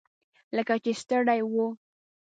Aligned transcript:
لکه 0.55 0.75
چې 0.83 0.91
ستړي 1.01 1.41
وو. 1.51 1.67